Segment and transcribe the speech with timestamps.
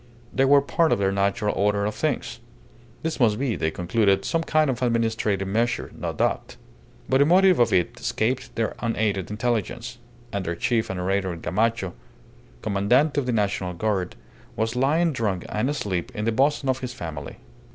[0.33, 2.39] They were part of the natural order of things.
[3.03, 6.55] This must be, they concluded, some kind of administrative measure, no doubt.
[7.07, 9.99] But the motive of it escaped their unaided intelligence,
[10.33, 11.93] and their chief and orator, Gamacho,
[12.63, 14.15] Commandante of the National Guard,
[14.55, 17.35] was lying drunk and asleep in the bosom of his family.